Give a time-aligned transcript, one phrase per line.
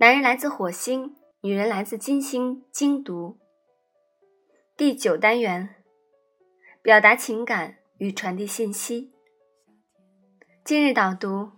[0.00, 2.64] 男人来自火星，女人来自金星。
[2.72, 3.38] 精读
[4.74, 5.74] 第九单元：
[6.80, 9.12] 表达情感与传递信息。
[10.64, 11.50] 今日导读：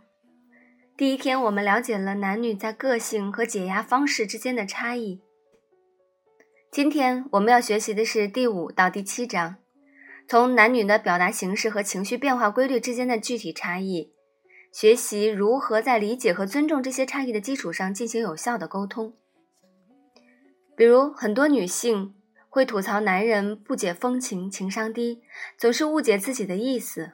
[0.96, 5.22] 第一天，我们了解了男女在个性和解压方式之间的差异。
[6.72, 9.58] 今天我们要学习的是第五到第七章，
[10.26, 14.12] 从男女的表达形式和情绪变化规律之间的具体差异。
[14.72, 19.12] 学习如何在理解和尊重这些差异的基础上进行有效的沟通。
[20.74, 22.14] 比如，很多女性
[22.48, 25.22] 会吐槽男人不解风情、情商低，
[25.58, 27.10] 总是误解自己的意思；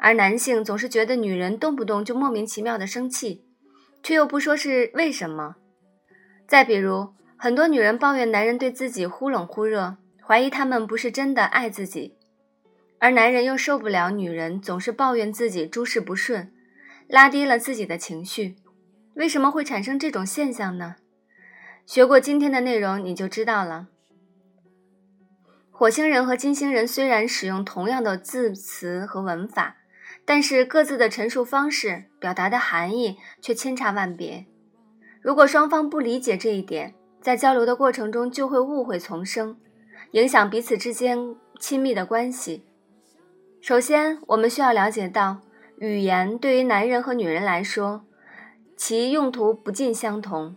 [0.00, 3.46] 而男性总是觉得女人动不动就莫名其妙的生气，
[4.02, 5.54] 却又不说是为什么。
[6.48, 12.16] 再比如，很多女人抱怨男人对自己忽冷忽热，怀疑他们不是真的爱自己；
[12.98, 16.50] 而男人又受不了女人总是抱怨自己诸事不顺。
[17.08, 18.56] 拉低了自己的情绪，
[19.14, 20.96] 为什么会产生这种现象呢？
[21.86, 23.88] 学过今天的内容，你就知道了。
[25.70, 29.76] 火星人和金星人虽然使用同样的字词和文法，
[30.24, 34.46] 但是各自的陈述方式、表达的含义却千差万别。
[35.20, 39.56] 如果双方不理解这一点，在交流的过程中就会误会丛生，
[40.12, 42.64] 影响彼此之间亲密的关系。
[43.60, 45.40] 首先，我们需要了解到。
[45.78, 48.04] 语言对于男人和女人来说，
[48.76, 50.56] 其用途不尽相同。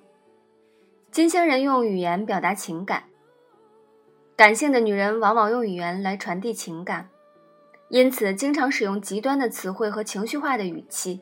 [1.11, 3.05] 金星人用语言表达情感，
[4.35, 7.09] 感性的女人往往用语言来传递情感，
[7.89, 11.21] 因此经常使用极端的词汇和情绪化的语气。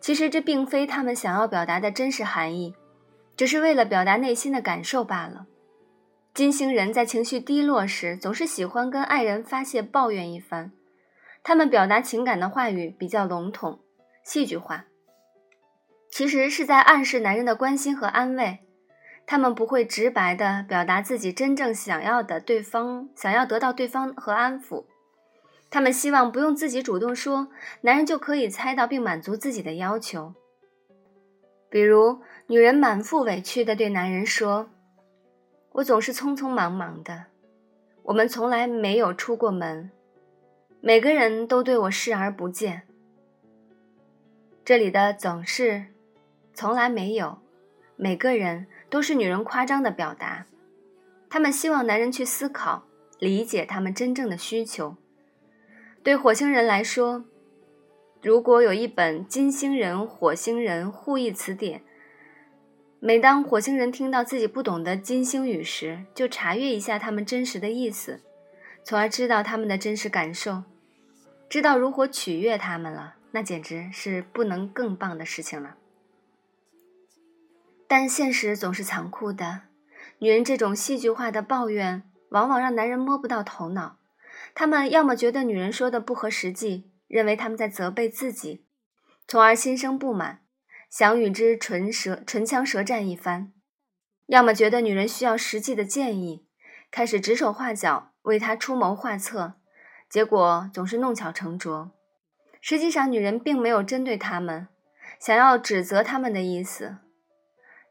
[0.00, 2.74] 其实这并非他们想要表达的真实含义，
[3.36, 5.46] 只是为了表达内心的感受罢了。
[6.32, 10.70] 金星人在情绪低落时，总是喜欢跟爱人发泄抱怨一番。
[11.48, 13.78] 他们表达情感的话语比较笼统、
[14.24, 14.86] 戏剧化，
[16.10, 18.58] 其实是在暗示男人的关心和安慰。
[19.28, 24.86] 他们不会直白地表达自己真正想要的，对方想要得到对方和安抚。
[25.70, 27.46] 他们希望不用自己主动说，
[27.82, 30.34] 男人就可以猜到并满足自己的要求。
[31.70, 34.68] 比如，女人满腹委屈地对男人说
[35.74, 37.26] ：“我总是匆匆忙忙的，
[38.02, 39.92] 我们从来没有出过门。”
[40.86, 42.82] 每个人都对我视而不见。
[44.64, 45.86] 这里的总是、
[46.54, 47.40] 从来没有，
[47.96, 50.46] 每个人都是女人夸张的表达。
[51.28, 52.84] 她们希望男人去思考、
[53.18, 54.94] 理解他们真正的需求。
[56.04, 57.24] 对火星人来说，
[58.22, 61.82] 如果有一本金星人、火星人互译词典，
[63.00, 68.20] 每当火星人听到自己不懂的金星语时，就查阅一下他们真实的意思，
[68.84, 70.62] 从而知道他们的真实感受。
[71.48, 75.76] 知道如何取悦他们了，那简直是不能更棒的事情了。
[77.88, 79.62] 但现实总是残酷的，
[80.18, 83.98] 女人这种戏剧化的抱怨，往往让男人摸不到头脑。
[84.54, 88.66] 他们要么觉得女人说的不合实际，认为他们在责备自己，
[89.28, 90.40] 从而心生不满，
[90.90, 93.52] 想与之唇舌唇枪舌战一番；
[94.26, 96.48] 要么觉得女人需要实际的建议，
[96.90, 99.54] 开始指手画脚，为她出谋划策。
[100.16, 101.90] 结果总是弄巧成拙。
[102.62, 104.68] 实际上，女人并没有针对他们，
[105.20, 106.96] 想要指责他们的意思。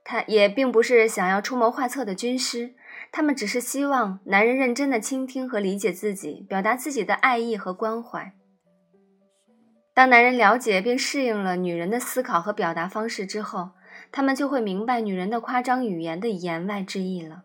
[0.04, 2.74] 她也并不是想要出谋划策的军师，
[3.12, 8.34] 他们只是希望男人认真的倾听和理解自己，表达自己的爱意和关怀。
[9.94, 13.74] 当男人了解并适应了女人的思考和表达方式之后，
[14.12, 17.44] 他们就会明白女人的夸张语言的言外之意了。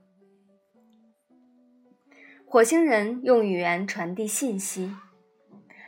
[2.53, 4.93] 火星人用语言传递信息，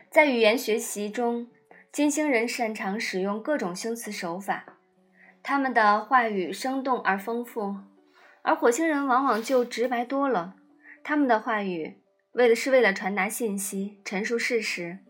[0.08, 1.48] 在语言学习中，
[1.90, 4.64] 金星人擅长使用各种修辞手法，
[5.42, 7.74] 他们的话语生动而丰富，
[8.42, 10.54] 而火星人往往就直白多了。
[11.02, 11.96] 他们的话语
[12.30, 15.00] 为了是为了传达信息、陈述事实，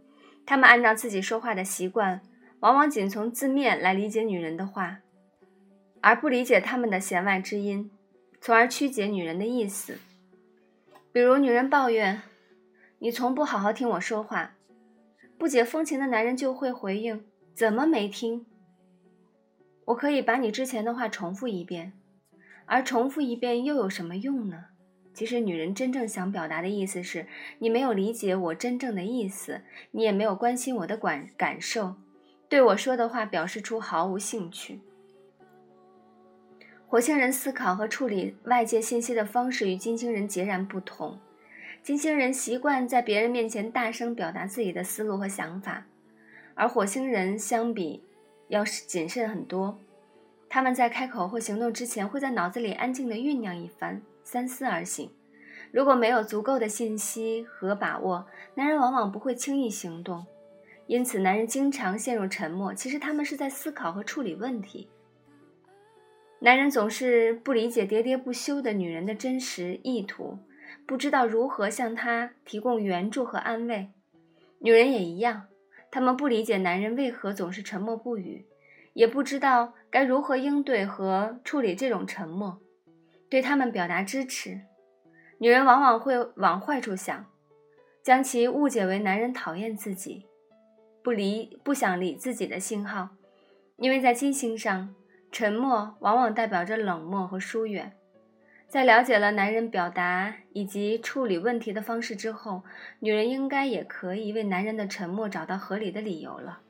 [0.47, 2.23] 他们按照自己说话的习惯，
[2.61, 5.01] 往往仅从字面来理解女人的话，
[6.01, 7.91] 而不理解他们的弦外之音，
[8.41, 9.99] 从而曲解女人的意思。
[11.13, 12.23] 比如，女人抱怨
[13.01, 14.55] ：“你从不好好听我说话。”
[15.39, 17.25] 不解风情的男人就会回应
[17.55, 18.47] ：“怎么没听？
[19.87, 21.93] 我可以把你之前的话重复一遍，
[22.65, 24.67] 而重复一遍又有什么用呢？”
[25.13, 27.27] 其实，女人真正想表达的意思是：
[27.59, 29.61] 你没有理解我真正的意思，
[29.91, 31.97] 你也没有关心我的感感受，
[32.49, 34.81] 对我说的话表示出毫无兴趣。
[36.93, 41.19] 火星人思考和处理外界信息的方式与金星人截然不同。
[41.83, 45.87] 金星人习惯在别人面前大声表达自己的思路和想法，
[46.55, 48.05] 而火星人相比
[48.49, 49.79] 要谨慎很多。
[50.51, 55.11] 他们在开口或行动之前，会在脑子里安静地酝酿一番，三思而行。
[55.71, 60.27] 如果没有足够的信息和把握，男人往往不会轻易行动。
[60.87, 64.91] 因此，男人经常陷入沉默，其实他们是在思考和处理问题。
[66.45, 70.41] 男人总是不理解喋喋不休的女人的真实意图，
[70.85, 73.91] 不知道如何向她提供援助和安慰。
[74.59, 75.45] 女人也一样，
[75.89, 78.45] 她们不理解男人为何总是沉默不语。
[78.93, 82.61] 也不知道该如何应对和处理这种沉默，
[83.31, 84.63] 对他们表达支持。
[85.39, 87.25] 女人往往会往坏处想，
[88.03, 90.27] 将其误解为男人讨厌自己，
[91.05, 93.11] 不理不想理自己的信号。
[93.77, 94.95] 因为在金星上，
[95.33, 97.93] 沉默往往代表着冷漠和疏远。
[98.69, 102.63] 在了解了男人表达以及处理问题的方式之后，
[103.01, 106.61] 女人应该也可以为男人的沉默找到合理的理由了。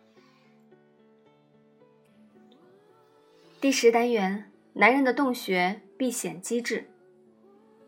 [3.61, 6.89] 第十单元：男人的洞穴避险机制。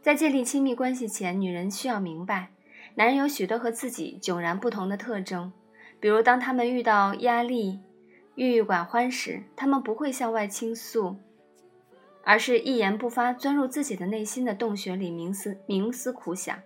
[0.00, 2.50] 在建立亲密关系前，女人需要明白，
[2.94, 5.52] 男人有许多和自己迥然不同的特征。
[5.98, 7.80] 比如，当他们遇到压力、
[8.34, 11.18] 郁郁寡欢时，他们不会向外倾诉，
[12.24, 16.62] 而是一言不发，钻入自己的内心的洞穴里，冥思冥思苦想，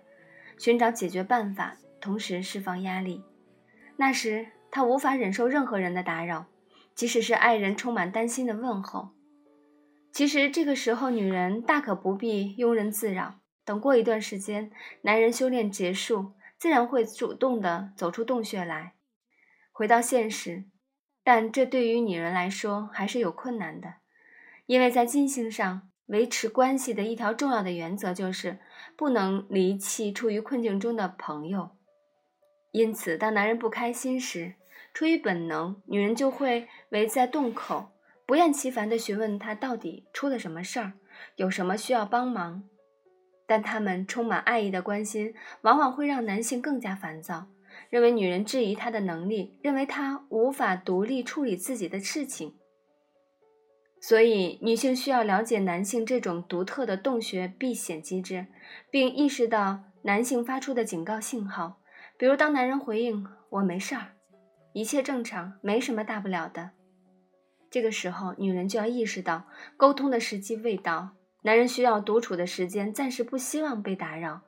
[0.57, 3.23] 寻找解决办法，同时释放压力。
[3.97, 6.47] 那时，他无法忍受任何人的打扰。
[6.95, 9.11] 即使是爱人充满担心的问候，
[10.11, 13.35] 其实这个时候女人大可不必庸人自扰。
[13.63, 14.69] 等过一段时间，
[15.03, 18.95] 男人修炼结束，自然会主动的走出洞穴来，
[19.71, 20.65] 回到现实。
[21.29, 23.97] 但这对于女人来说还是有困难的，
[24.65, 28.57] 因为在金星上维持关系的一条重要的原则就是
[28.97, 31.69] 不能离弃处于困境中的朋友。
[32.71, 34.55] 因此，当男人不开心时，
[34.91, 37.91] 出于本能，女人就会围在洞口，
[38.25, 40.93] 不厌其烦地询问他到底出了什么事儿，
[41.35, 42.63] 有什么需要帮忙。
[43.45, 47.45] 但他们充满爱意的关心，往往会让男性更加烦躁，
[47.89, 52.55] 认为女人质疑他的能力，认为他无法独立处理自己的事情。
[54.01, 58.47] 所以，女性需要了解男性这种独特的洞穴避险机制，
[58.89, 61.81] 并意识到男性发出的警告信号，
[62.17, 64.13] 比如当男人回应“我没事儿”。
[64.71, 66.71] 一切正常，没什么大不了的。
[67.69, 71.09] 这个时候，女人就要意识到沟通的时机未到，
[71.43, 74.43] 男人需要独处的时间，暂时不希望被打扰。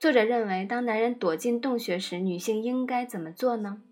[0.00, 3.82] 作者认为，当男人躲进洞穴时，女性应该怎么做呢？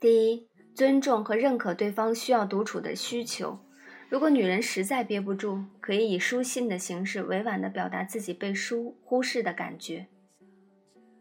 [0.00, 3.60] 第一，尊重和认可对方需要独处的需求。
[4.08, 10.08] 如果女人实在憋不住，可以以书信的形式委婉地表达自己被疏忽视的感觉。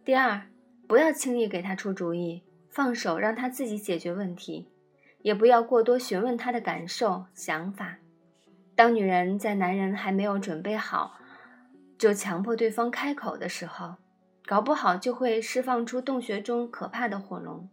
[0.03, 0.41] 第二，
[0.87, 2.41] 不要轻易给他出主意。
[2.71, 4.67] 放手让他自己解决问题，
[5.21, 7.99] 也不要过多询问他的感受、想法。
[8.73, 11.19] 当女人在男人还没有准备好
[12.03, 13.95] 就强迫对方开口的时候，
[14.45, 17.69] 搞不好就会释放出洞穴中可怕的火龙。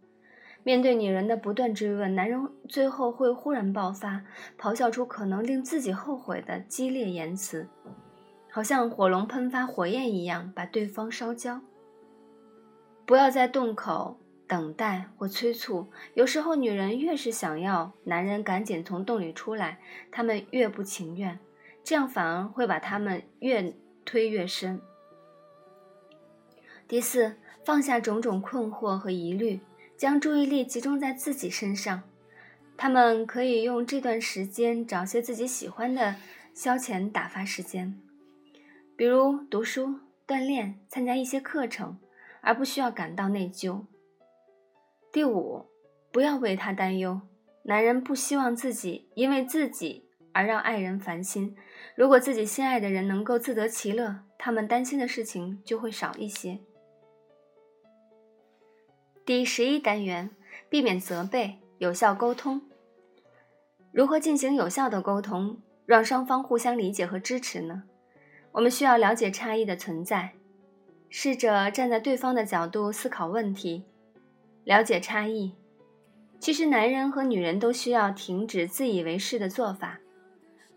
[0.63, 4.23] 面对女人的不断追问，男人最后会忽然爆发，
[4.57, 7.67] 咆哮出可能令自己后悔的激烈言辞，
[8.49, 11.59] 好像火龙喷发火焰一样，把对方烧焦。
[13.05, 14.17] 不要在洞口。
[14.47, 21.39] 等待或催促，有时候女人越是想要男人赶紧从洞里出来，他们越不情愿，
[21.83, 23.73] 这样反而会把他们越
[24.11, 24.81] 推越深。
[26.85, 29.61] 第四，放下种种困惑和疑虑，
[29.95, 32.03] 将注意力集中在自己身上。
[32.75, 36.17] 他们可以用这段时间找些自己喜欢的
[36.53, 37.97] 消遣打发时间，
[38.97, 41.97] 比如读书、锻炼、参加一些课程，
[42.41, 43.85] 而不需要感到内疚。
[45.13, 45.67] 第五，
[46.11, 47.21] 不要为他担忧。
[47.63, 51.55] 男人不希望自己因为自己而让爱人烦心。
[51.95, 56.59] 如果自己心爱的人能够自得其乐，他们担心的事情就会少一些。
[59.25, 60.31] 第十一单元：
[60.67, 62.61] 避免责备，有效沟通。
[63.91, 67.83] 如何进行有效的沟通，让双方互相理解和支持呢？
[68.53, 70.33] 我们需要了解差异的存在，
[71.09, 73.85] 试着站在对方的角度思考问题。
[74.65, 75.55] 了解差异，
[76.39, 80.00] 其实男人和女人都需要停止自以为是的做法，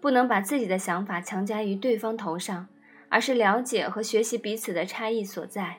[0.05, 2.69] 不能把自己的想法强加于对方头上，
[3.09, 5.79] 而是了解和学习彼此的差异所在。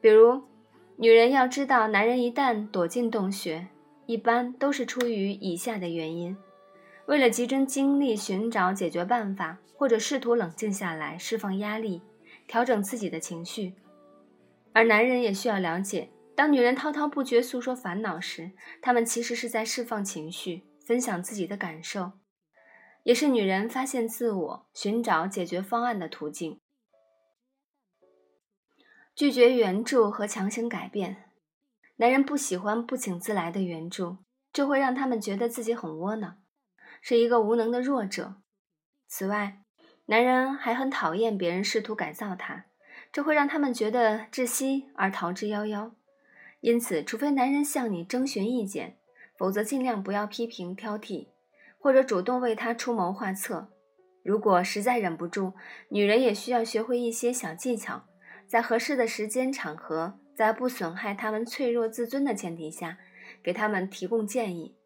[0.00, 0.42] 比如，
[0.96, 3.68] 女人要知道，男人一旦躲进洞穴，
[4.06, 6.36] 一般都是出于以下的原因：
[7.06, 12.02] 为了集中精力寻找解决办法，或者试图冷静下来释放压力，
[12.48, 13.72] 调整自己的情绪。
[14.72, 16.08] 而男人也需要了解。
[16.34, 18.50] 当女人滔滔不绝诉说烦恼时，
[18.80, 22.10] 他们其实是在释放情绪，分享自己的感受，
[23.02, 26.60] 也是女人发现自我、寻找解决方案的途径。
[29.14, 31.30] 拒绝援助和强行改变，
[31.96, 34.18] 男人不喜欢不请自来的援助，
[34.52, 36.38] 这会让他们觉得自己很窝囊，
[37.00, 38.36] 是一个无能的弱者。
[39.06, 39.62] 此外，
[40.06, 42.64] 男人还很讨厌别人试图改造他，
[43.12, 45.92] 这会让他们觉得窒息而逃之夭夭。
[46.60, 48.96] 因此，除非男人向你征询意见，
[49.36, 51.26] 否则尽量不要批评挑剔，
[51.82, 53.68] 或者主动为他出谋划策。
[54.22, 55.52] 如果实在忍不住，
[55.88, 58.04] 女人也需要学会一些小技巧，
[58.46, 62.98] 在合适的时间场合，在不损害他们脆弱自尊的前提下，
[63.42, 64.76] 给他们提供建议。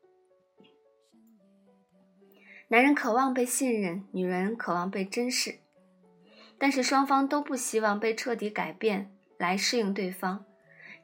[2.68, 5.56] 男人渴望被信任，女人渴望被珍视，
[6.56, 10.46] 但是双方都不希望被彻底改变来适应对方，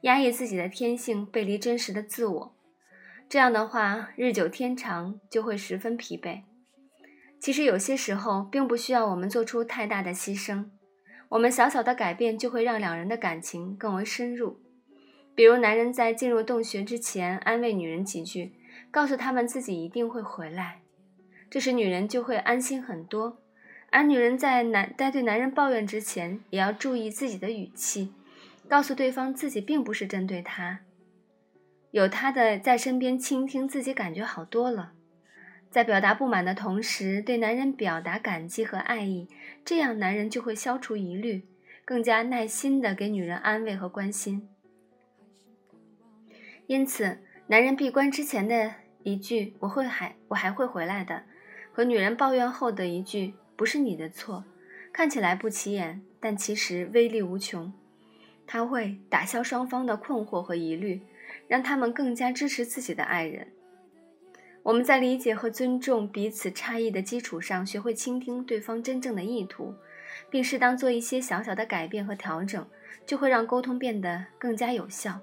[0.01, 2.55] 压抑自己的天性，背离真实的自我。
[3.29, 6.41] 这样的话，日久天长就会十分疲惫。
[7.39, 10.65] 其实有些时候，并不需要我们做出太大的牺牲，
[11.29, 14.59] 我们小小的改变就会让两人的感情更为深入。
[15.35, 18.53] 比如，男人在进入洞穴之前，安慰女人几句，
[18.91, 20.81] 告诉他们自己一定会回来。
[21.49, 23.39] 这时，女人就会安心很多。
[23.89, 28.13] 而女人在男在对男人抱怨之前，也要注意自己的语气，
[28.69, 30.79] 告诉对方自己并不是针对他，
[31.93, 34.93] 有他的在身边倾听，自己感觉好多了。
[35.69, 39.27] 在表达不满的同时，对男人表达感激和爱意，
[39.63, 41.43] 这样男人就会消除疑虑，
[41.85, 44.49] 更加耐心的给女人安慰和关心。
[46.65, 48.73] 因此，男人闭关之前的
[49.03, 51.21] 一句“我会还我还会回来的”。
[51.71, 54.43] 和女人抱怨后的一句“不是你的错”，
[54.91, 57.71] 看起来不起眼，但其实威力无穷。
[58.47, 61.01] 它会打消双方的困惑和疑虑，
[61.47, 63.47] 让他们更加支持自己的爱人。
[64.63, 69.75] 我们在理解和尊重彼此差异的基础上，学会倾听对方真正的意图，
[70.29, 72.65] 并适当做一些小小的改变和调整，
[73.05, 75.19] 就会让沟通变得更加有效。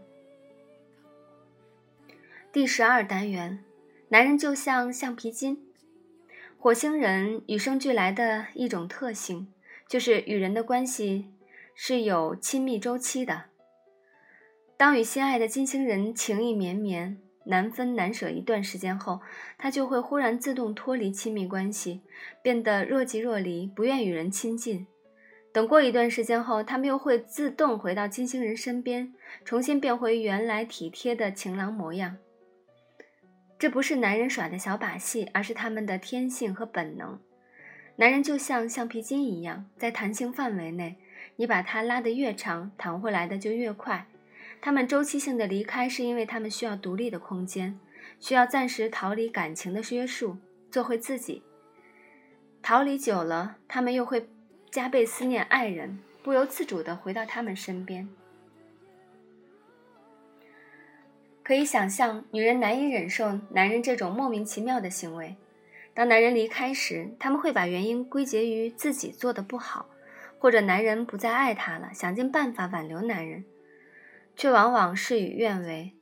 [2.53, 3.65] 第十二单元，
[4.09, 5.62] 男人就像橡皮筋。
[6.59, 9.50] 火星人与生俱来的一种特性，
[9.89, 11.31] 就是与人的关系
[11.75, 13.45] 是有亲密周期的。
[14.81, 19.21] 当与心爱的金星人情意绵绵、难分难舍一段时间后，
[19.59, 22.01] 他就会忽然自动脱离亲密关系，
[22.43, 24.87] 变得若即若离，不愿与人亲近。
[25.53, 29.13] 等过一段时间后，他们又会自动回到金星人身边，
[29.45, 32.17] 重新变回原来体贴的情郎模样。
[33.59, 37.21] 这不是男人耍的小把戏，而是他们的天性和本能。
[37.97, 40.97] 男人就像橡皮筋一样，在弹性范围内，
[41.37, 44.07] 你把它拉得越长，弹回来的就越快。
[44.61, 47.79] 他们周期性的离开，是因为他们需要独立的空间，
[48.19, 50.37] 需要暂时逃离感情的约束，
[50.71, 51.43] 做回自己。
[52.62, 54.29] 逃离久了，他们又会
[54.71, 58.07] 加倍思念爱人，不由自主的回到他们身边。
[61.43, 65.37] 可以想象，女人难以忍受男人这种莫名其妙的行为。
[65.95, 69.87] 当男人离开时，他们会把原因归结于自己做的不好，
[70.38, 73.45] 或者男人不再爱她了，想尽办法挽留男人，
[74.37, 75.97] 却往往事与愿违。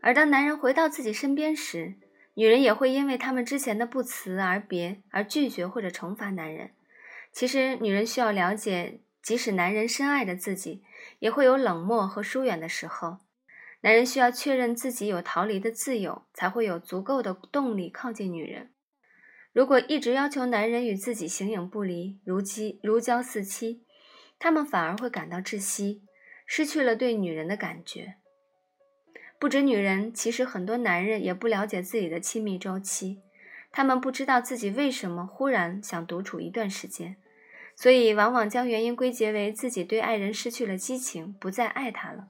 [0.00, 1.94] 而当男人回到自己身边时，
[2.34, 6.70] 女人也会因为他们之前的不辞而别而拒绝或者惩罚男人。
[7.32, 10.82] 其实，女人需要了解，即使男人深爱着自己，
[11.18, 13.18] 也会有冷漠和疏远的时候。
[13.82, 18.70] 男人需要确认自己有逃离的自由，才会有足够的动力靠近女人。
[19.52, 23.84] 如果一直要求男人与自己形影不离，如饥如胶似漆，
[24.38, 26.02] 他们反而会感到窒息，
[26.54, 28.16] 失去了对女人的感觉。
[29.38, 33.22] 不止女人，其实很多男人也不了解自己的亲密周期，
[33.70, 37.16] 他们不知道自己为什么忽然想独处一段时间，
[37.74, 42.28] 所以往往将原因归结为自己对爱人失去了激情，不再爱他了。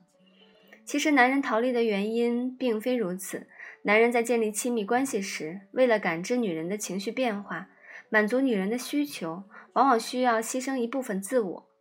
[0.84, 3.48] 其实，男人逃离的原因并非如此。
[3.82, 7.70] 男人在建立亲密关系时，为了感知女人的情绪变化，
[8.08, 11.71] 满足女人的需求，往往需要牺牲一部分自我。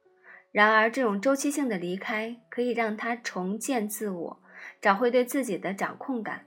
[0.51, 4.41] 然而，这种周期性的离开可以让他重建自我，
[4.81, 6.45] 找回对自己的掌控感。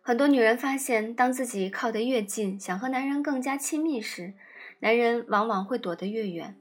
[0.00, 4.34] 很多女人发现，当自己靠得越近，想和男人更加亲密时，
[4.80, 6.56] 男人往往会躲得越远。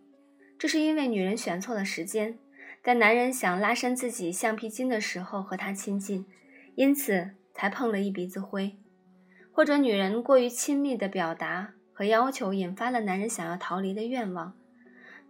[0.59, 2.37] 这是因为女人选错了时间。
[2.83, 6.25] 在男人想拉伸自己橡皮筋的时候和他亲近，
[6.75, 8.71] 因此才碰了一鼻子灰；
[9.51, 14.55] 或者女人过于亲密的表达和要求，引发了男人想要逃离的愿望，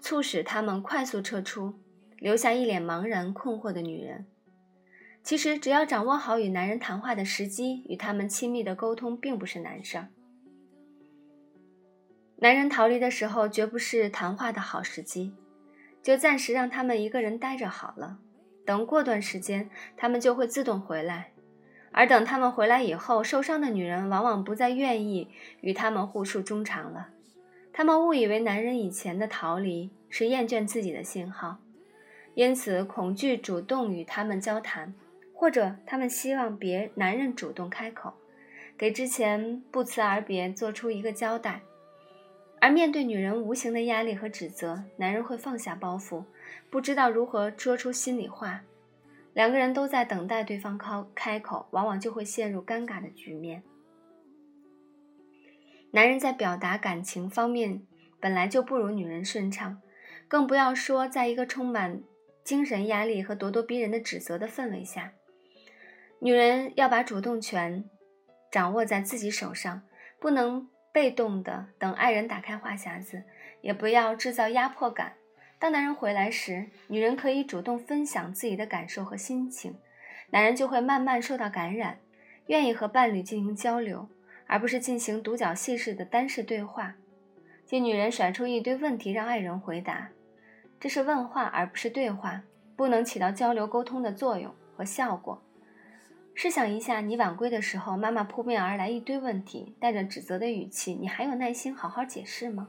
[0.01, 1.75] 促使他们快速撤出，
[2.17, 4.25] 留下一脸茫然困惑的女人。
[5.23, 10.07] 其实，只要掌握好与男人谈话的时机，与他们亲密的沟通并不是难事儿。
[12.37, 15.35] 男人逃离的时候，绝不是谈话的好时机，
[16.01, 18.17] 就暂时让他们一个人待着好了。
[18.65, 21.31] 等过段时间，他们就会自动回来。
[21.91, 25.27] 而等他们回来以后，受伤的女人往往不再愿意
[25.59, 27.09] 与他们互诉衷肠了。
[27.73, 31.57] 他们误以为男人以前的逃离是厌倦自己的信号，
[32.35, 34.93] 因此恐惧主动与他们交谈，
[35.33, 38.13] 或者他们希望别男人主动开口，
[38.77, 41.61] 给之前不辞而别做出一个交代。
[42.59, 46.23] 而面对女人无形的压力和指责，男人会放下包袱，
[46.69, 48.61] 不知道如何说出心里话。
[49.33, 53.63] 两个人都在等待对方开开口，往往就会陷入尴尬的局面。
[55.91, 57.81] 男人在表达感情方面
[58.19, 59.81] 本来就不如女人顺畅，
[60.27, 62.01] 更不要说在一个充满
[62.43, 65.11] 精神压力和咄咄逼人的指责的氛围下。
[66.19, 67.83] 女人要把主动权
[68.51, 69.81] 掌握在自己手上，
[70.19, 73.23] 不能被动的等爱人打开话匣子，
[73.61, 75.13] 也不要制造压迫感。
[75.59, 79.75] 当男人回来时，女人可以主动分享自己的感受和心情，
[80.29, 81.99] 男人就会慢慢受到感染，
[82.47, 84.07] 愿意和伴侣进行交流。
[84.51, 86.93] 而不是进行独角戏式的单式对话，
[87.65, 90.09] 即女人甩出一堆问题让爱人回答，
[90.77, 92.43] 这是问话而不是对话，
[92.75, 95.41] 不能起到交流沟通的作用和效果。
[96.35, 102.67] 试想一下，你晚归的时候，妈妈扑面而来一堆问题，带着指责的语气，你还有耐心好好解释吗？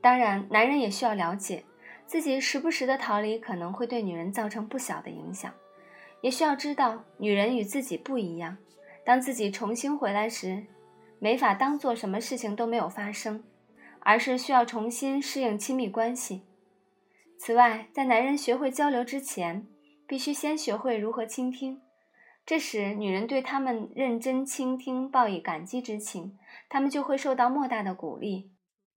[0.00, 1.62] 当然，男人也需要了解，
[2.04, 5.54] 自己时不时的逃离可能会对女人造成不小的影响，
[6.20, 8.56] 也需要知道，女人与自己不一样。
[9.06, 10.66] 当自己重新回来时，
[11.20, 13.44] 没法当做什么事情都没有发生，
[14.00, 16.42] 而是需要重新适应亲密关系。
[17.38, 19.64] 此外，在男人学会交流之前，
[20.08, 21.80] 必须先学会如何倾听。
[22.44, 26.36] 这时，女人对他们认真倾听报以感激之情，
[26.68, 28.50] 他们就会受到莫大的鼓励，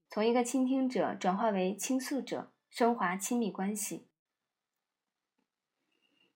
[0.09, 4.07] 从一个倾听者转化为倾诉者，升华亲密关系。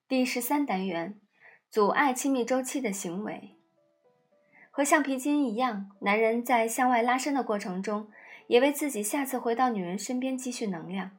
[0.08, 1.20] 第十三单元：
[1.72, 3.58] 阻碍亲密周期的行为。
[4.76, 8.08] 和橡皮筋一样，男人在向外拉伸的过程中，
[8.48, 11.12] 也为自己下次回到女人身边积蓄能量。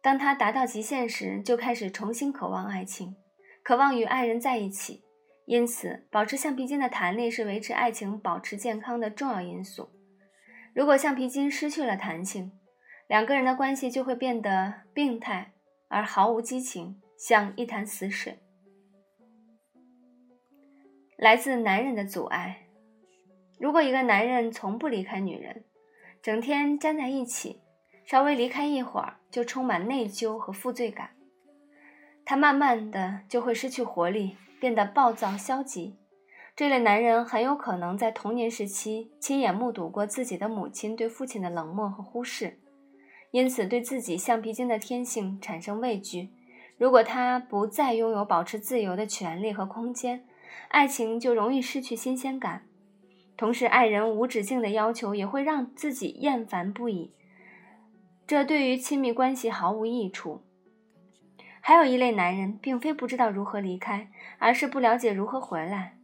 [0.00, 3.16] 当他达到极限时，就开始重新渴望爱情，
[3.64, 5.02] 渴望与爱人在一起。
[5.44, 9.90] 因此，保持橡皮筋的弹力是维持爱情保持健康的重要因素。
[10.72, 12.52] 如果橡皮筋失去了弹性，
[13.08, 15.52] 两个人的关系就会变得病态
[15.88, 18.38] 而毫无激情，像一潭死水。
[21.22, 22.66] 来自男人的阻碍。
[23.60, 25.62] 如果一个男人从不离开女人，
[26.20, 27.60] 整天粘在一起，
[28.04, 31.10] 稍微离开一会儿就充满内疚和负罪感，
[32.24, 35.96] 他慢慢的就会失去活力，变得暴躁消极。
[36.56, 42.58] 这类男人很有可能在童年时期亲眼目睹过自己的母亲对父亲的冷漠和忽视，
[43.30, 46.30] 因此对自己橡皮筋的天性产生畏惧。
[46.76, 50.24] 如果他不再拥有保持自由的权利和空间，
[50.68, 52.66] 爱情就容易失去新鲜感，
[53.36, 57.12] 同时爱人无止境的要求也会让自己厌烦不已，
[58.26, 60.42] 这对于亲密关系毫无益处。
[61.60, 65.96] 还有一类男人，并非不知道如何离开，而是不了解如何回来。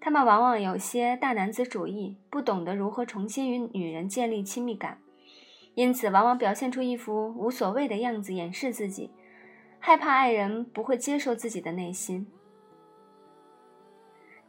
[0.00, 4.98] 他们往往有些大男子主义，不懂得如何重新与女人建立亲密感，
[5.74, 9.10] 因此往往表现出一副无所谓的样子，掩饰自己，
[9.78, 12.26] 害怕爱人不会接受自己的内心。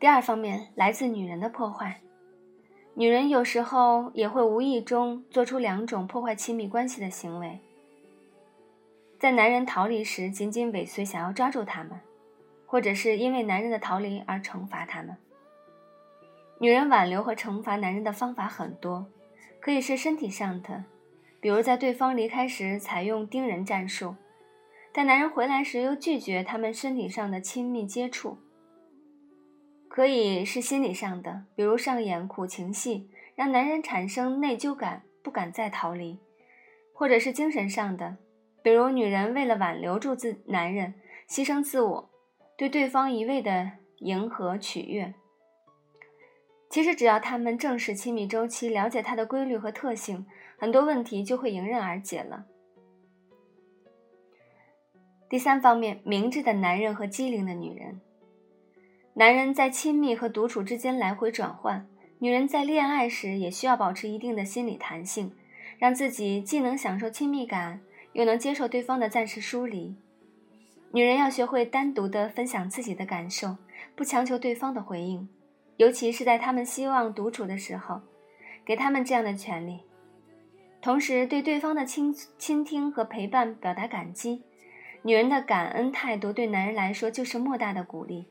[0.04, 2.02] 第二方面来自女人的破坏，
[2.94, 7.58] 女人有时候也会无意中做出两种破坏亲密关系的行为。
[9.18, 12.02] 在男人逃离时，紧紧尾随，想要抓住他们，
[12.66, 15.16] 或者是因为男人的逃离而惩罚他们。
[16.60, 19.06] 女人挽留和惩罚男人的方法很多，
[19.62, 20.84] 可以是身体上的，
[21.40, 24.18] 比如在对方离开时采用盯人战术，
[24.92, 28.38] 但男人回来时又拒绝他们身体上的亲密接触。
[29.94, 36.18] 可以是心理上的，比如上演苦情戏，让男人产生内疚感，不敢再逃离；
[36.96, 38.18] 或者是精神上的，
[38.64, 40.96] 比如女人为了挽留住自男人，
[41.30, 42.10] 牺牲自我，
[42.58, 45.14] 对对方一味的迎合取悦。
[46.72, 50.26] 其实只要他们正视亲密周期，了解它的规律和特性，
[50.58, 52.46] 很多问题就会迎刃而解了。
[55.30, 58.02] 第三方面，明智的男人和机灵的女人。
[59.16, 61.86] 男人在亲密和独处之间来回转换，
[62.18, 65.32] 女人在恋爱时也需要保持一定的心理弹性，
[65.78, 67.80] 让自己既能享受亲密感，
[68.14, 69.96] 又能接受对方的暂时疏离。
[70.92, 73.56] 女人要学会单独的分享自己的感受，
[73.96, 75.30] 不强求对方的回应，
[75.78, 78.02] 尤其是在他们希望独处的时候，
[78.66, 79.82] 给他们这样的权利。
[80.82, 84.42] 同时，对对方的倾倾听和陪伴表达感激。
[85.04, 88.26] 女人的感恩态度对男人来说就是莫大的鼓励。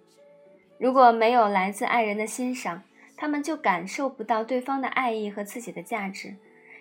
[0.82, 2.82] 如果没有来自爱人的欣赏，
[3.16, 6.34] 他们就感受不到对方的爱意和自己的价值，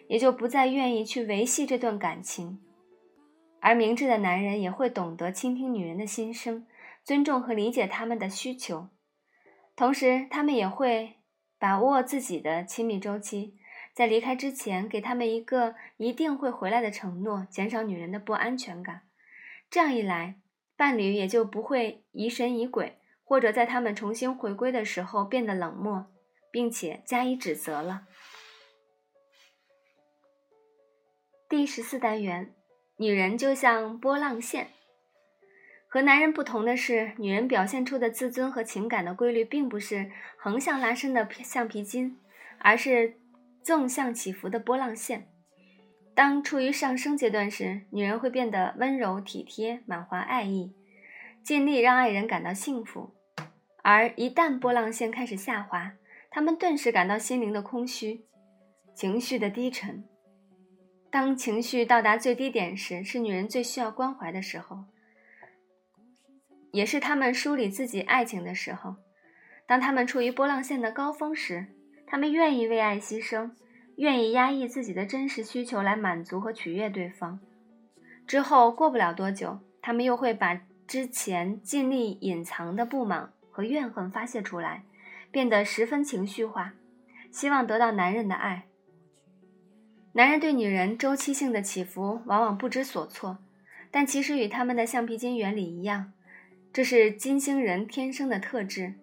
[0.07, 2.59] 也就不再愿意去维系这段感情。
[3.59, 6.65] 而明智的男人也会懂得倾听女人的心声，
[7.03, 8.87] 尊重和理解他们的需求，
[9.75, 11.17] 同时他们也会
[11.59, 13.53] 把握自己的亲密周期，
[13.93, 19.01] 在离开之前给他们一个一定会回来的承诺，减少女人的不安全感。
[19.69, 20.37] 这样一来，
[20.75, 22.97] 伴侣也就不会疑神疑鬼，
[23.31, 26.05] 或者在他们重新回归的时候变得冷漠，
[26.51, 28.01] 并且加以指责了。
[31.47, 32.53] 第十四单元，
[32.97, 34.67] 女人就像波浪线。
[35.87, 42.19] 和男人不同的是，女人表现出的自尊和情感的规律，并不是横向拉伸的橡皮筋，
[42.59, 43.15] 而是
[43.63, 45.29] 纵向起伏的波浪线。
[46.13, 50.73] 当处于上升阶段时，女人会变得温柔体贴、满怀爱意，
[51.41, 53.13] 尽力让爱人感到幸福；
[53.83, 55.93] 而一旦波浪线开始下滑，
[56.29, 58.25] 他们顿时感到心灵的空虚、
[58.93, 60.03] 情绪的低沉。
[61.09, 64.85] 当情绪到达最低点时，是女人最需要关怀的时候，
[66.71, 68.95] 也是她们梳理自己爱情的时候。
[69.67, 71.67] 当她们处于波浪线的高峰时，
[72.05, 73.51] 她们愿意为爱牺牲。
[73.97, 77.39] 愿意压抑自己的真实需求来满足和取悦对方，
[78.25, 84.83] 之后过不了多久，他们又会把之前尽力隐藏的不满和怨恨发泄出来，
[85.29, 86.73] 变得十分情绪化，
[87.29, 88.67] 希望得到男人的爱。
[90.13, 93.37] 男人对女人周期性的起伏往往不知所措，
[93.91, 96.11] 但其实与他们的橡皮筋原理一样，
[96.73, 98.95] 这是金星人天生的特质，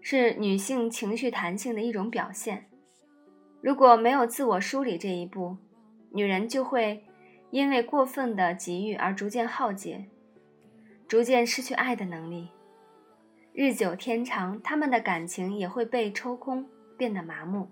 [0.00, 2.66] 是女性情绪弹性的一种表现。
[3.60, 5.56] 如果没有自我梳理这一步，
[6.12, 7.04] 女人就会
[7.50, 10.06] 因为过分的给予而逐渐耗竭，
[11.06, 12.48] 逐渐失去爱的能力。
[13.54, 17.68] 日久天长，他们的感情也会被抽空，变得麻木。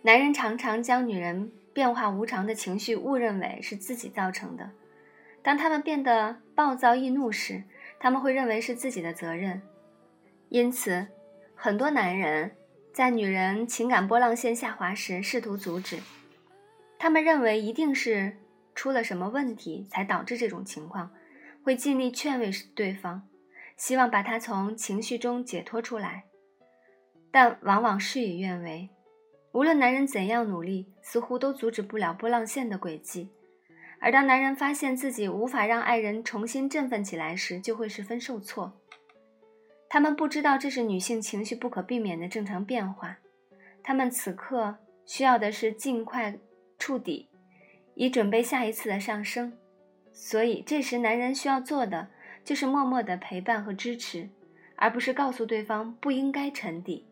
[0.00, 4.70] 男人常常将女人变化无常的情绪误认为是自己造成的。
[5.42, 7.62] 当他们变得暴躁易怒时，
[8.00, 9.60] 他们会认为是自己的责任。
[10.48, 11.06] 因此，
[11.54, 12.52] 很多男人。
[12.94, 15.98] 在女人情感波浪线下滑时，试图阻止。
[16.98, 18.36] 他们认为一定是
[18.74, 21.10] 出了什么问题才导致这种情况，
[21.62, 23.22] 会尽力劝慰对方，
[23.76, 26.24] 希望把他从情绪中解脱出来，
[27.30, 28.90] 但往往事与愿违。
[29.52, 33.30] 无论男人怎样努力，似乎都阻止不了波浪线的轨迹。
[34.00, 38.80] 而当男人发现自己无法让爱人重新振奋起来时，就会十分受挫。
[39.88, 43.18] 他们不知道这是女性情绪不可避免的正常变化，
[43.82, 46.36] 他们此刻需要的是尽快
[46.78, 47.28] 触底，
[47.94, 49.56] 以准备下一次的上升。
[50.12, 52.08] 所以这时男人需要做的
[52.44, 54.28] 就是默默的陪伴和支持，
[54.76, 57.04] 而不是告诉对方不应该沉底。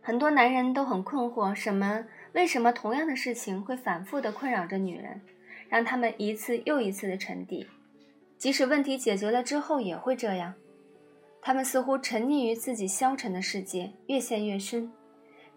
[0.00, 2.04] 很多男人都很困惑，什么？
[2.32, 5.20] 为什么同样的事情会反复的困扰着女人，
[5.68, 7.66] 让他们一次又一次的沉底？
[8.38, 10.54] 即使问题解决了之后也会这样，
[11.40, 14.90] 他们似乎沉溺于自己消沉的世界，越陷越深。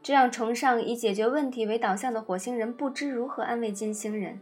[0.04, 4.40] 这让崇尚以解决问题为导向的火星人不知如何安慰金星人。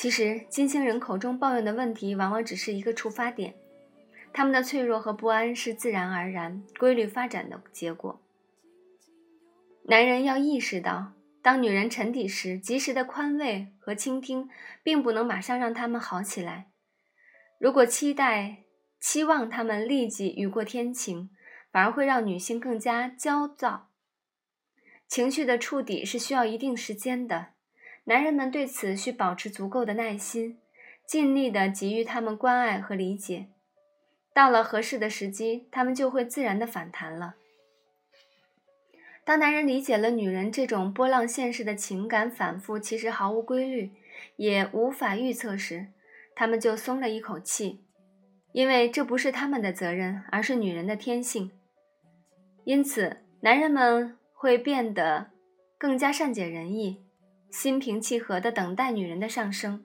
[0.00, 3.54] 其实，金星人口中抱怨的问题往往只是一个触发点，
[4.32, 8.18] 他们的脆弱和不安是自然而然、规律发展的结果。
[9.82, 11.12] 男人要意识到。
[11.42, 14.48] 当女人沉底时，及时的宽慰和倾听，
[14.82, 16.70] 并不能马上让他们好起来。
[17.58, 18.64] 如果期待、
[18.98, 21.28] 期望他们立即雨过天晴，
[21.70, 23.90] 反而会让女性更加焦躁。
[25.06, 27.48] 情绪的触底是需要一定时间的，
[28.04, 30.58] 男人们对此需保持足够的耐心，
[31.06, 33.48] 尽力的给予他们关爱和理解。
[34.32, 37.34] 到了合适的时机，他们就会自然的反弹了。
[39.24, 43.92] 当男人理解了女人这种波浪线式的情感反复，其实毫无规律，
[44.36, 45.88] 也无法预测时，
[46.34, 47.84] 他们就松了一口气，
[48.52, 51.52] 因为这不是他们的责任，而是女人的天性。
[52.64, 55.30] 因此，男人们会变得
[55.78, 57.04] 更加善解人意，
[57.50, 59.84] 心平气和地等待女人的上升。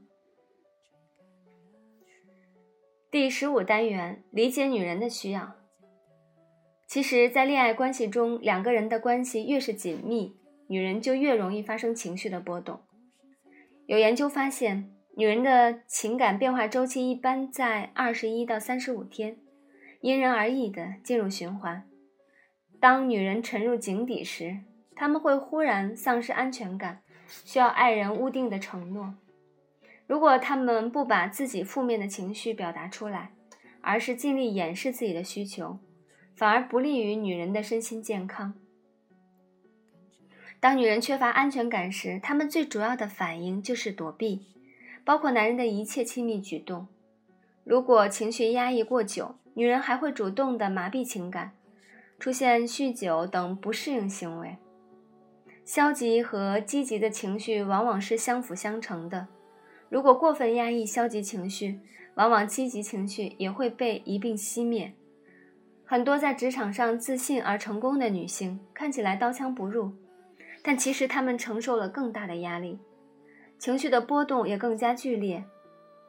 [3.12, 5.56] 第十五单元：理解女人的需要。
[6.88, 12.82] 其实，在恋爱关系中，两个人的关系越是紧密，女人就越容易发生情绪的波动。
[13.88, 19.38] 有研究发现，女人的情感变化周期一般在二十一到三十五天，
[20.02, 21.88] 因人而异的进入循环。
[22.80, 24.60] 当女人沉入井底时，
[24.96, 27.02] 他们会忽然丧失安全感，
[27.44, 29.16] 需要爱人屋定的承诺。
[30.08, 33.32] 如果他们不把自己负面的情绪表达出来，
[33.82, 35.80] 而是尽力掩饰自己的需求，
[36.36, 38.54] 反而不利于女人的身心健康。
[40.60, 44.42] 当女人缺乏安全感时，她们最主要的反应就是躲避，
[45.04, 46.88] 包括男人的一切亲密举动。
[47.64, 51.52] 如果情绪压抑过久，女人还会主动的麻痹情感，
[52.20, 54.58] 出现酗酒等不适应行为。
[55.66, 59.28] 消极和积极的情绪往往是相辅相成的。
[59.90, 61.80] 如果过分压抑消极情绪，
[62.14, 64.94] 往往积极情绪也会被一并熄灭。
[65.84, 69.92] 很多在职场上自信而成功的女性，看起来刀枪不入，
[70.62, 72.80] 但其实她们承受了更大的压力，
[73.58, 75.44] 情绪的波动也更加剧烈。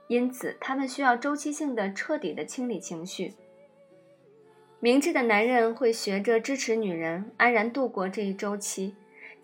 [0.09, 3.35] 因此，她们需要周期性的、彻底的清理情绪。
[4.81, 8.95] 明智的男人会学着支持女人安然度过这一周期。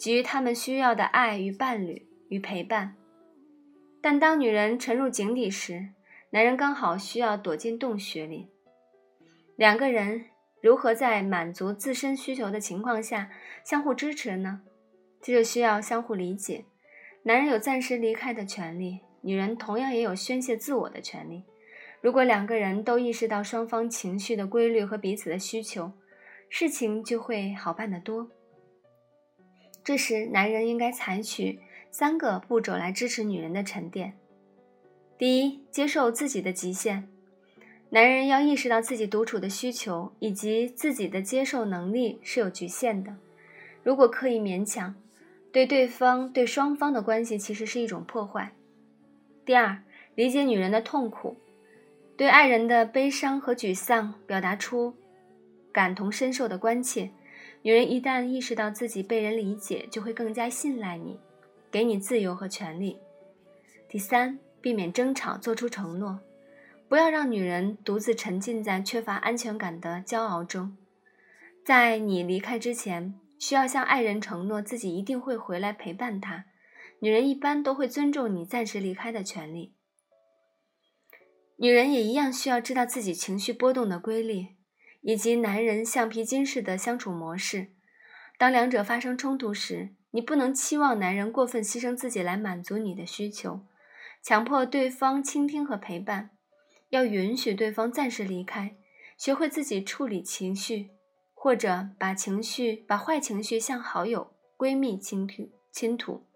[0.03, 2.97] 给予他们需要的爱与伴侣与陪伴，
[4.01, 5.91] 但当女人沉入井底时，
[6.31, 8.49] 男人刚好需要躲进洞穴里。
[9.55, 10.25] 两个人
[10.61, 13.31] 如何在满足自身需求的情况下
[13.65, 14.63] 相互支持呢？
[15.21, 16.65] 这就需要相互理解。
[17.23, 21.45] 男人有暂时离开的权利，女人同样也有宣泄自我的权利。
[22.01, 25.93] 如果两个人都意识到双方情绪的规律和彼此的需求，
[26.49, 28.29] 事情就会好办得多。
[29.85, 31.59] 这时，男人应该采取
[31.91, 34.15] 三个步骤来支持女人的沉淀。
[35.19, 37.09] 第一，接受自己的极限。
[37.91, 43.17] 男人要意识到自己独处的需求以及自己的接受能力是有局限的。
[43.83, 44.95] 如果刻意勉强，
[45.53, 48.53] 对对方、对双方的关系其实是一种破坏。
[49.45, 49.83] 第二，
[50.15, 51.37] 理解女人的痛苦，
[52.17, 54.95] 对爱人的悲伤和沮丧表达出
[55.73, 57.11] 感同身受的关切。
[57.63, 61.19] 女人一旦意识到自己被人理解，就会更加信赖你，
[61.71, 62.99] 给你自由和权利。
[63.89, 66.21] 第三，避免争吵，做出承诺，
[66.89, 70.77] 不要让女人独自沉浸在缺乏安全感的骄傲中。
[71.65, 76.47] 在你离开之前，需要向爱人承诺自己一定会回来陪伴他。
[76.99, 79.75] 女人一般都会尊重你暂时离开的权利。
[81.57, 84.49] 女人也一样需要知道自己情绪波动的规律。
[85.03, 87.73] 以及男人橡皮筋式的相处模式，
[88.39, 93.67] 当两者发生冲突时，你不能期望男人过分牺牲自己来满足你的需求，
[94.23, 96.31] 强迫对方倾听和陪伴，
[96.91, 98.77] 要允许对方暂时离开，
[99.19, 100.91] 学会自己处理情绪，
[101.35, 106.27] 或者把情绪、把坏情绪向好友、闺蜜倾吐倾吐。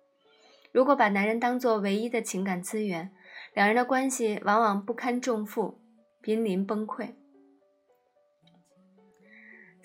[0.73, 3.13] 如果把男人当作唯一的情感资源，
[3.55, 5.81] 两人的关系往往不堪重负，
[6.21, 7.15] 濒临崩溃。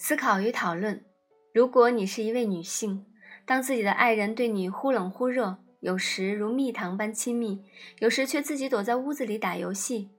[0.04, 1.06] 思考与讨论：
[1.54, 3.06] 如果你是一位女性，
[3.46, 7.64] 当自己的爱人对你忽冷忽热，有时如蜜糖般亲密，
[8.00, 10.10] 有时却自己躲在屋子里打游戏，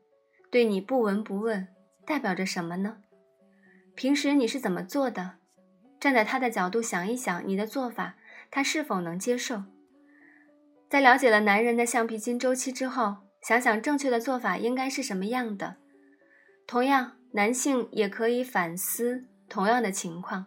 [0.52, 1.66] 对你不闻不问，
[2.06, 2.98] 代表着什么呢？
[3.96, 5.38] 平时你是怎么做的？
[5.98, 8.14] 站在他的角度想一想，你的做法
[8.52, 9.64] 他是否能接受？
[10.88, 15.78] 在了解了男人的橡皮筋周期之后，想想正确的做法应该是什么样的。
[16.68, 19.26] 同样，男性也可以反思。
[19.52, 20.46] 同样的情况，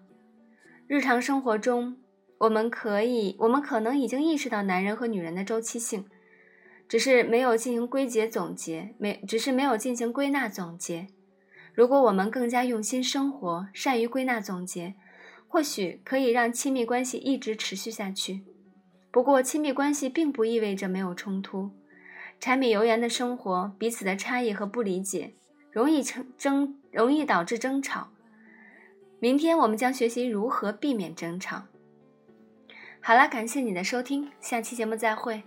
[0.87, 1.97] 日常生活中，
[2.39, 6.05] 我们可以，我们可能已经意识到男人和女人的周期性，
[6.89, 11.05] 只是没有进行归结总结，没，只是没有进行归纳总结。
[11.75, 14.95] 如果我们更加用心生活，善于归纳总结，
[15.47, 18.43] 或许可以让亲密关系一直持续下去。
[19.11, 21.69] 不过，亲密关系并不意味着没有冲突，
[22.39, 25.35] 柴米油盐的生活，彼此的差异和不理解，
[25.71, 28.07] 容易成争，容易导致争吵。
[29.25, 31.63] 明天我们将学习如何避免争吵。
[33.01, 35.41] 好了，感谢你的收听，下期节目再会。